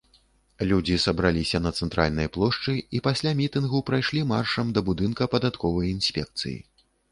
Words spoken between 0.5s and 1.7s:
Людзі сабраліся